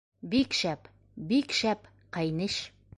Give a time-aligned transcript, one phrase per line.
[0.35, 0.89] —Бик шәп,
[1.33, 1.87] бик шәп,
[2.19, 2.61] ҡәйнеш.